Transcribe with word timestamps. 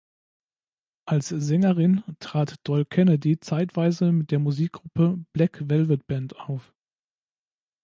Als 1.05 1.27
Sängerin 1.29 2.03
trat 2.17 2.55
Doyle 2.63 2.87
Kennedy 2.87 3.39
zeitweise 3.39 4.11
mit 4.11 4.31
der 4.31 4.39
Musikgruppe 4.39 5.23
"Black 5.31 5.69
Velvet 5.69 6.07
Band" 6.07 6.35
auf. 6.37 6.73